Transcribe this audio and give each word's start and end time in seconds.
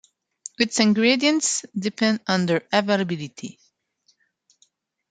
Its 0.57 0.79
ingredients 0.79 1.63
depend 1.77 2.21
on 2.27 2.47
their 2.47 2.67
availability. 2.73 3.59